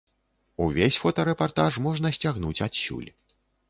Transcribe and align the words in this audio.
Увесь 0.65 0.97
фота-рэпартаж 1.03 1.79
можна 1.87 2.15
сцягнуць 2.19 2.59
адсюль. 2.71 3.09